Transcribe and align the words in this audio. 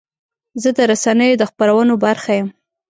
زه 0.61 0.69
د 0.77 0.79
رسنیو 0.91 1.39
د 1.39 1.43
خپرونو 1.49 1.93
برخه 2.05 2.31
یم. 2.39 2.47